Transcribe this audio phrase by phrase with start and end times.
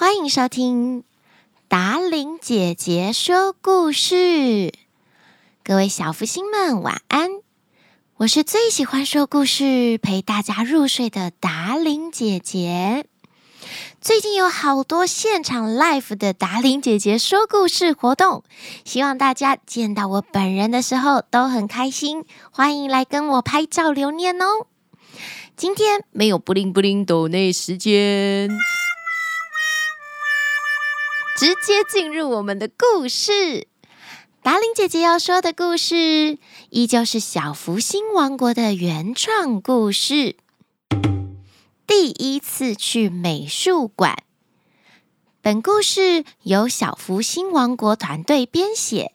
[0.00, 1.04] 欢迎收听
[1.68, 4.72] 达玲姐姐说故事。
[5.62, 7.28] 各位小福星们，晚安！
[8.16, 13.04] 我是最喜欢说故事、陪大家入睡的达玲姐姐。
[14.00, 18.42] 最近有好多现场 live 的达玲姐姐说故事活动，
[18.86, 22.24] 希望大家见到我本人的时候都很开心。
[22.50, 24.66] 欢迎来跟我拍照留念哦！
[25.58, 28.48] 今天没有布灵布灵抖内时间，
[31.36, 33.68] 直接进入我们的故事。
[34.42, 36.38] 达令姐姐要说的故事，
[36.70, 40.36] 依旧是小福星王国的原创故事。
[41.86, 44.22] 第一次去美术馆。
[45.42, 49.12] 本故事由小福星王国团队编写。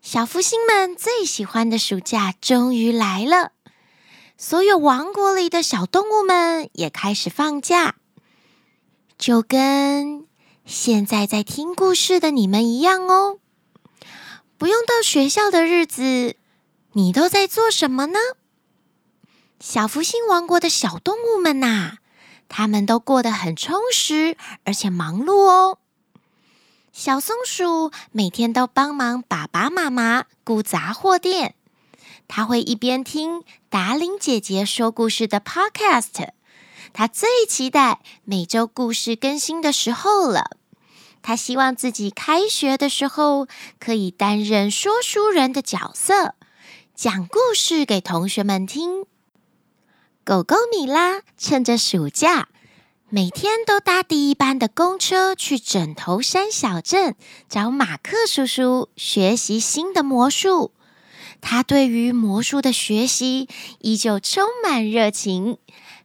[0.00, 3.52] 小福星们最喜欢的暑假终于来了。
[4.38, 7.96] 所有王国里的小动物们也开始放假，
[9.18, 10.26] 就跟
[10.64, 13.40] 现在在听故事的你们一样哦。
[14.56, 16.36] 不用到学校的日子，
[16.92, 18.18] 你都在做什么呢？
[19.58, 21.96] 小福星王国的小动物们呐，
[22.48, 25.78] 他们都过得很充实，而且忙碌哦。
[26.92, 31.56] 小松鼠每天都帮忙爸爸妈妈顾杂货店。
[32.28, 36.28] 他会一边听达伶姐姐说故事的 Podcast，
[36.98, 40.50] 他最期待每周故事更新的时候了。
[41.22, 43.46] 他希望自己开学的时候
[43.78, 46.34] 可以担任说书人的角色，
[46.96, 49.04] 讲故事给同学们听。
[50.24, 52.48] 狗狗米拉趁着暑假，
[53.08, 57.14] 每天都搭第一班的公车去枕头山小镇
[57.48, 60.72] 找马克叔叔学习新的魔术。
[61.40, 65.58] 他对于魔术的学习依旧充满热情，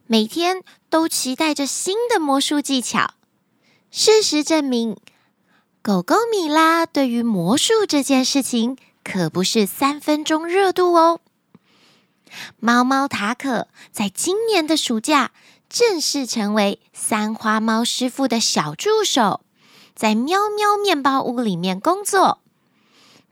[0.06, 0.62] 每天
[0.94, 3.14] 都期待着新的魔术技巧。
[3.90, 4.96] 事实证明，
[5.82, 11.18] 狗狗米拉对于魔术这件事情可不是三分钟热度哦。
[12.60, 15.32] 猫猫塔可在今年的暑假
[15.68, 19.40] 正式成为三花猫师傅的小助手，
[19.96, 22.43] 在喵喵面包屋里面工作。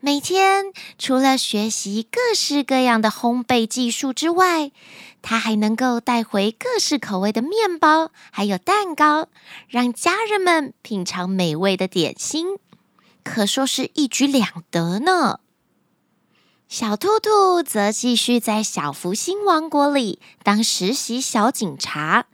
[0.05, 4.73] 每天除了学习各式各样的烘焙技术之外，
[5.21, 9.29] 他还能够带回各式口味的面包，还有蛋糕，
[9.69, 12.57] 让家人们品尝美味的点心，
[13.23, 15.39] 可说是一举两得呢。
[16.67, 22.25] 小兔兔则继续在小福星王国里当实习小警察。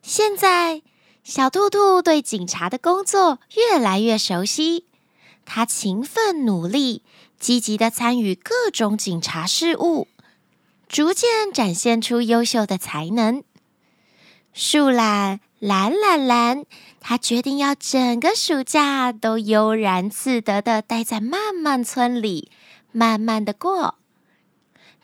[0.00, 0.80] 现在，
[1.22, 4.86] 小兔兔对警察的工作越来越熟悉。
[5.52, 7.02] 他勤奋努力，
[7.40, 10.06] 积极的参与各种警察事务，
[10.86, 13.42] 逐渐展现出优秀的才能。
[14.52, 16.64] 树懒懒懒懒，
[17.00, 22.52] 他决定要整个暑假都悠然自得的待在漫漫村里，
[22.92, 23.96] 慢慢的过，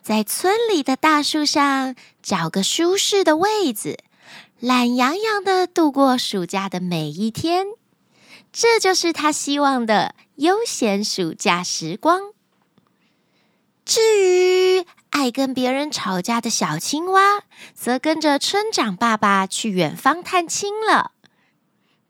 [0.01, 1.93] 在村里的大树上
[2.23, 3.97] 找个舒适的位子，
[4.61, 7.65] 懒洋洋的度过暑假的每一天。
[8.59, 12.33] 这就是他希望的悠闲暑假时光。
[13.85, 17.43] 至于爱跟别人吵架的小青蛙，
[17.75, 21.11] 则跟着村长爸爸去远方探亲了。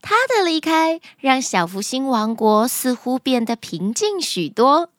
[0.01, 4.91] 他的离开让小福星王国似乎变得平静许多。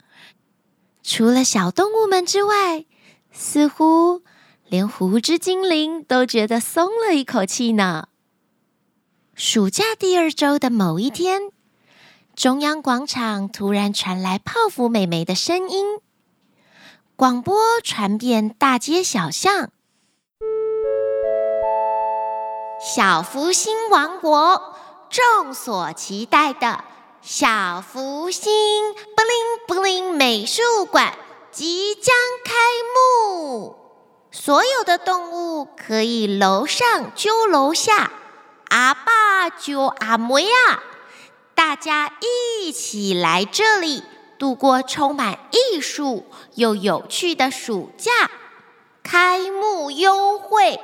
[1.03, 2.85] 除了小动物们之外，
[3.33, 4.21] 似乎
[4.67, 8.09] 连胡子精灵都觉得松了一口气呢。
[9.41, 11.53] 暑假第二周的某一天，
[12.35, 16.01] 中央广场突然传来泡芙妹妹的声音，
[17.15, 19.71] 广播传遍大街小巷。
[22.81, 24.75] 小福星王国
[25.09, 26.83] 众所期待的
[27.23, 31.15] 小福星布灵布灵美术馆
[31.53, 32.13] 即将
[32.45, 32.55] 开
[32.93, 33.77] 幕，
[34.33, 38.11] 所有的动物可以楼上揪楼下。
[38.69, 40.83] 阿爸就阿妹啊，
[41.55, 44.03] 大家一起来这里
[44.39, 48.31] 度过充满艺术又有趣的暑假。
[49.03, 50.79] 开幕优惠，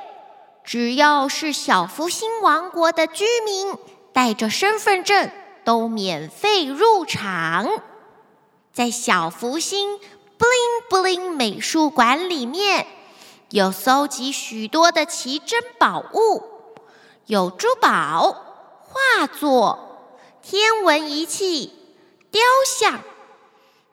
[0.63, 3.77] 只要是小福星王国的居民，
[4.13, 5.29] 带着身份证
[5.63, 7.67] 都免费入场。
[8.73, 12.87] 在小福星布灵布灵美术馆里面，
[13.51, 16.54] 有搜集许多的奇珍宝物。
[17.27, 18.43] 有珠宝、
[18.81, 19.97] 画作、
[20.43, 21.73] 天文仪器、
[22.29, 23.01] 雕像、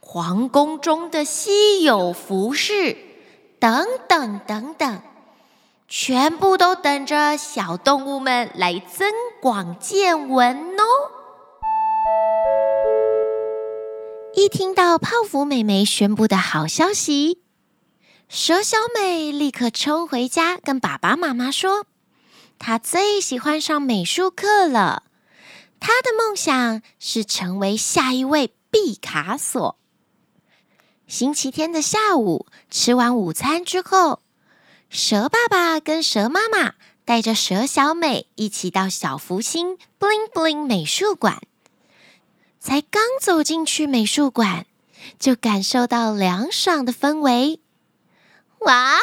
[0.00, 2.94] 皇宫中的稀有服饰
[3.58, 5.00] 等等等等，
[5.88, 10.84] 全部都等着小动物们来增广见闻哦。
[14.34, 17.40] 一听到泡芙妹妹宣布的好消息，
[18.29, 21.87] 蛇小美立刻冲回家，跟爸爸妈妈说
[22.64, 25.02] ：“他最喜欢上美术课了。
[25.80, 29.76] 他的梦想是成为下一位毕卡索。”
[31.08, 34.20] 星期天的下午，吃完午餐之后，
[34.88, 36.74] 蛇爸爸跟蛇妈妈
[37.04, 41.42] 带着蛇小美一起到小福星 Bling Bling 美术馆。
[42.60, 44.66] 才刚走进去美术馆，
[45.18, 47.58] 就感受到凉爽的氛围。
[48.64, 48.96] 哇，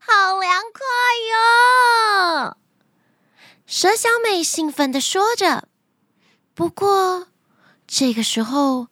[0.00, 0.82] 好凉快
[1.30, 2.56] 哟！
[3.66, 5.68] 蛇小美兴奋地说着。
[6.54, 7.28] 不过，
[7.86, 8.88] 这个时候，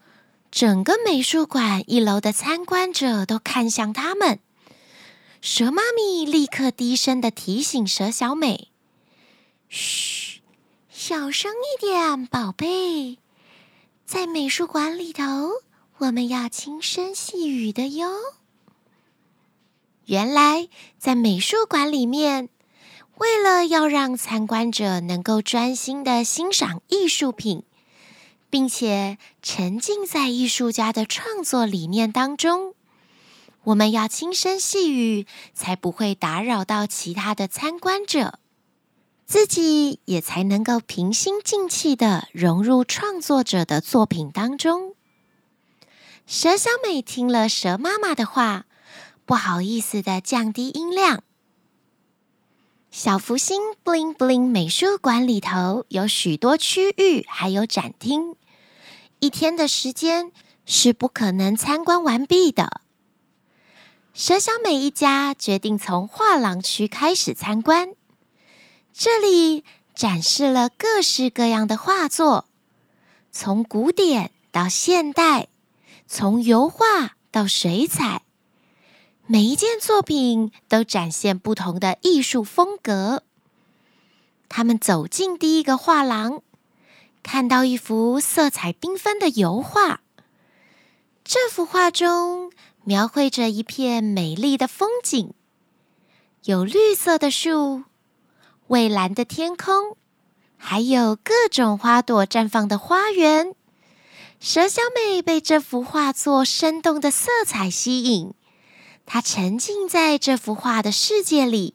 [0.51, 4.39] 整个美术馆一楼的参观者都看向他们。
[5.41, 8.71] 蛇妈咪立刻低声地提醒蛇小美
[9.69, 10.41] ：“嘘，
[10.89, 13.19] 小声一点，宝贝。”
[14.07, 15.25] 在美术馆里头，
[15.99, 18.09] 我们要轻声细语的哟。
[20.07, 20.69] 原来，
[20.99, 22.49] 在美术馆里面，
[23.17, 27.63] 为了要让参观者能够专心的欣赏艺术品，
[28.51, 32.75] 并且沉浸在艺术家的创作理念当中，
[33.65, 38.39] 我们要轻声细语，才不会打扰到其他的参观者。
[39.27, 44.95] 自己也才能够平心静气的融入创作者的作品当中。
[46.27, 48.67] 蛇小美听了蛇妈妈的话，
[49.27, 51.23] 不好意思的降低音量。
[52.91, 58.37] 小福星 Bling Bling 美术馆里头有许多区域，还有展厅，
[59.19, 60.31] 一天的时间
[60.65, 62.81] 是不可能参观完毕的。
[64.13, 67.95] 蛇小美一家决定从画廊区开始参观。
[68.93, 72.45] 这里展示了各式各样的画作，
[73.33, 75.49] 从古典到现代，
[76.07, 78.23] 从油画到水彩，
[79.27, 83.23] 每一件作品都展现不同的艺术风格。
[84.51, 86.43] 他们走进第一个画廊，
[87.23, 90.03] 看到一幅色彩缤纷的油画。
[91.25, 95.33] 这幅画中描绘着一片美丽的风景，
[96.45, 97.85] 有绿色的树。
[98.67, 99.97] 蔚蓝的天空，
[100.59, 103.55] 还有各种花朵绽放的花园。
[104.39, 108.35] 蛇小美被这幅画作生动的色彩吸引，
[109.07, 111.75] 她沉浸在这幅画的世界里，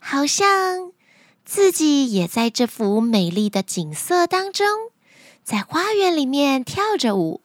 [0.00, 0.92] 好像
[1.44, 4.66] 自己也在这幅美丽的景色当中，
[5.44, 7.40] 在花园里面跳着舞。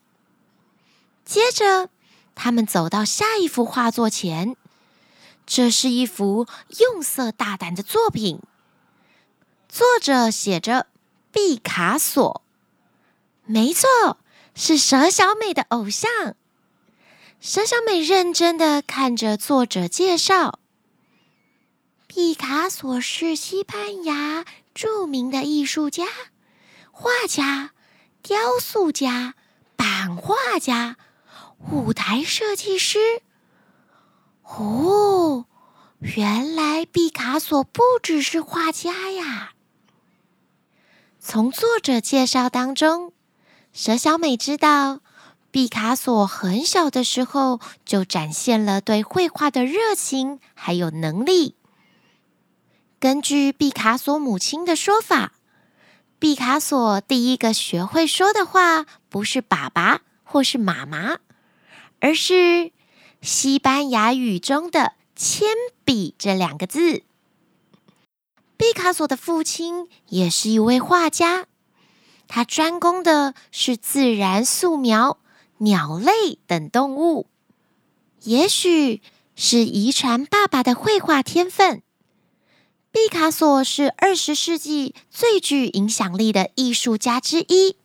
[1.26, 1.90] 接着，
[2.36, 4.56] 他们走到下一幅画作前，
[5.46, 6.48] 这是一幅
[6.80, 8.42] 用色大胆的作品。
[9.70, 10.88] 作者写着
[11.32, 12.42] “毕卡索”，
[13.46, 14.18] 没错，
[14.54, 16.36] 是蛇小美的偶像。
[17.46, 20.60] 蛇小美认真的看着作者介绍
[22.08, 26.06] ：“毕卡索是西班牙著名的艺术家、
[26.90, 27.72] 画家、
[28.22, 29.36] 雕塑家、
[29.76, 30.96] 版画家、
[31.70, 33.22] 舞台设计师。”
[34.48, 35.44] 哦，
[36.00, 39.52] 原来毕卡索不只是画家呀！
[41.20, 43.12] 从作者介绍当中，
[43.74, 45.02] 蛇小美知道，
[45.54, 51.54] 毕卡索很小的时候就展现了对绘画的热情还有能力。
[53.00, 55.34] 根据毕卡索母亲的说法，
[56.18, 61.20] 毕卡索第一个学会说的话不是“爸爸”或是“妈妈”，
[62.02, 62.72] 而是
[63.22, 65.50] 西班牙语中的“铅
[65.86, 67.04] 笔”这两个字。
[68.58, 71.46] 毕卡索的父亲也是一位画家，
[72.28, 75.20] 他专攻的是自然素描、
[75.64, 77.28] 鸟类等动物。
[78.22, 79.02] 也许
[79.36, 81.82] 是遗传爸爸的绘画天分，
[82.92, 87.76] 毕卡索是二十世纪最具影响力的艺术家之一。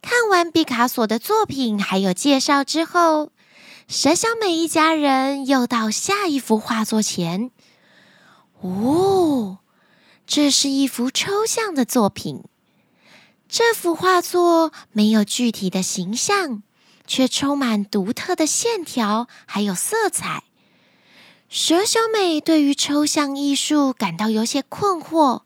[0.00, 3.32] 看完毕卡索的作品还有介绍之后，
[3.88, 7.50] 蛇小美一家人又到下一幅画作前。
[8.60, 9.58] 哦，
[10.26, 12.44] 这是一幅抽象的作品。
[13.48, 16.62] 这幅画作没有具体的形象，
[17.06, 20.44] 却充满独特的线条，还有色彩。
[21.48, 25.44] 蛇小美对于抽象艺术感到有些困惑，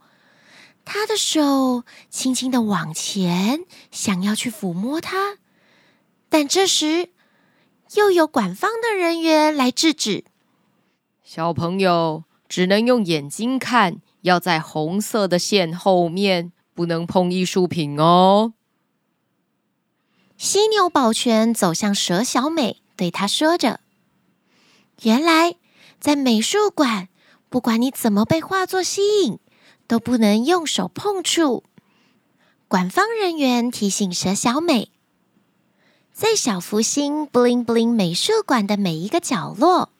[0.85, 5.39] 她的手轻轻地往前，想要去抚摸它，
[6.29, 7.11] 但这时
[7.95, 10.25] 又有管方的人员来制止。
[11.23, 18.55] 小朋友只能用眼睛看，要在红色的线后面，不能碰艺术品哦。
[20.37, 23.81] 犀牛保全走向蛇小美，对她说着
[25.03, 25.57] ：“原来
[26.01, 27.09] 在美术馆，
[27.49, 29.39] 不管你怎么被画作吸引，
[29.87, 31.63] 都不能用手碰触。”
[32.67, 34.91] 馆方人员提醒蛇小美，
[36.13, 39.91] 在小福星 bling bling 美术馆的每一个角落，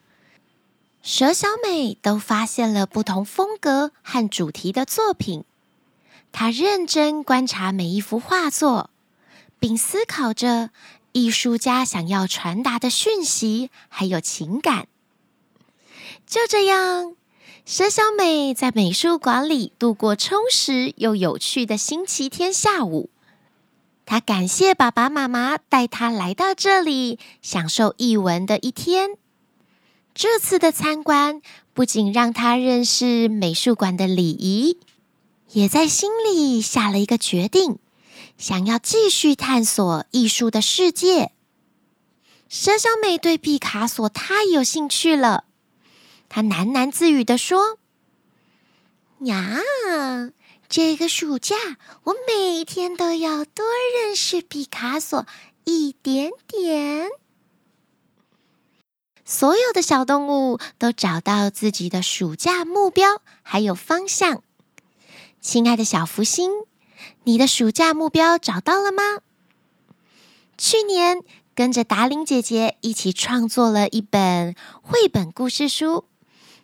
[1.03, 5.45] 蛇小美都发现了不同风格和主题的作品。
[6.33, 8.89] 他认真观察每一幅画作，
[9.59, 10.71] 并思考着
[11.13, 14.87] 艺术家想要传达的讯息还有情感。
[16.27, 17.15] 就这样。
[17.65, 23.09] 蛇小美在美术馆里度过充实又有趣的星期天下午。
[24.05, 29.11] 她感谢爸爸妈妈带她来到这里，享受艺文的一天。
[30.13, 31.41] 这次的参观
[31.73, 34.77] 不仅让她认识美术馆的礼仪，
[35.53, 37.77] 也在心里下了一个决定，
[38.37, 41.31] 想要继续探索艺术的世界。
[42.49, 45.45] 蛇小美对毕卡索太有兴趣了。
[46.27, 47.77] 他喃喃自语地说
[49.25, 49.59] ：“呀，
[50.67, 51.55] 这个暑假
[52.03, 55.27] 我每天都要多认识毕卡索
[55.65, 57.09] 一点点。”
[59.25, 64.43] 所有的小动物都找到自己的暑假目标还有方向。
[65.43, 66.49] 亲爱的小福星，
[67.25, 69.03] 你的暑假目标找到了吗？
[70.57, 71.21] 去年
[71.53, 76.05] 跟着达玲姐姐一起创作了一本绘本故事书。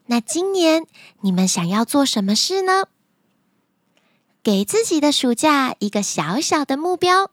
[0.05, 0.88] 那今年
[1.19, 2.86] 你们想要做什么事呢？
[4.41, 7.31] 给自己的暑假一个小小的目标，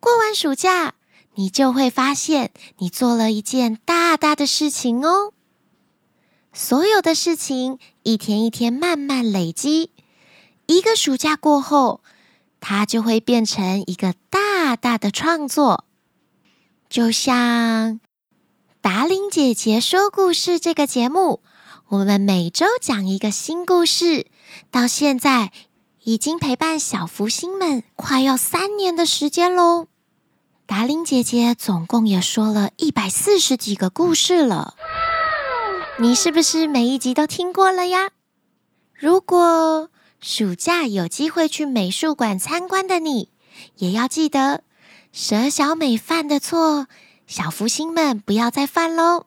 [0.00, 0.94] 过完暑假，
[1.36, 5.32] 你就会发现你做了一件大大的事情哦。
[6.52, 9.90] 所有的事情一天一天慢慢累积，
[10.72, 12.00] 一个暑假过后，
[12.58, 15.84] 它就会变成一个大大的创作。
[16.88, 18.00] 就像
[18.80, 21.42] 达伶姐姐说故事这个节目。
[21.88, 24.26] 我们每周讲一个新故事，
[24.70, 25.52] 到现在
[26.04, 29.88] 已经陪伴小福星们快要三年的时间喽。
[30.64, 34.74] 达伶姐姐总共也说了一百四十几个故事了，
[35.98, 38.08] 你是不是每一集都听过了呀？
[38.94, 39.90] 如果
[40.24, 43.28] 暑假有机会去美术馆参观的你，
[43.78, 44.62] 也要记得
[45.12, 46.86] 蛇小美犯的错，
[47.26, 49.26] 小福星们不要再犯喽。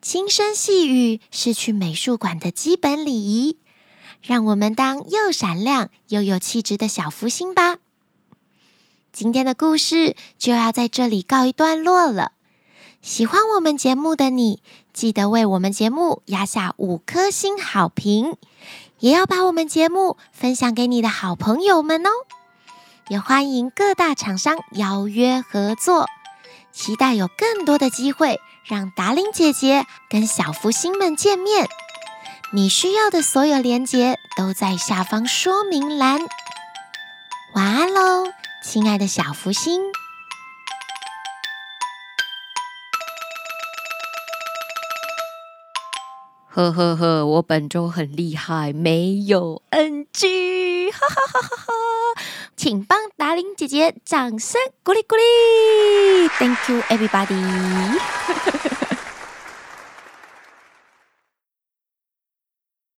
[0.00, 3.58] 轻声细语是去美术馆的基本礼仪，
[4.22, 7.76] 让我们当又闪亮又有气质的小福星吧。
[9.12, 12.32] 今天的故事就要在这里告一段落了。
[13.02, 14.62] 喜欢我们节目的你，
[14.94, 18.38] 记得为我们节目压下五颗星好评，
[18.98, 22.10] 也要把我们节目分享给你的好朋友们哦。
[23.08, 26.06] 也欢迎各大厂商邀约合作，
[26.72, 28.40] 期待有更多的机会。
[28.66, 31.68] 让达令姐姐跟小福星们见面，
[32.50, 36.18] 你需要的所有连结都在下方说明栏。
[37.54, 38.24] 晚安喽，
[38.62, 39.82] 亲爱的小福星！
[46.54, 52.22] 呵呵呵，我本周很厉害，没有 NG，哈哈哈哈哈！
[52.56, 57.34] 请帮达琳姐姐掌声鼓励鼓励，Thank you everybody。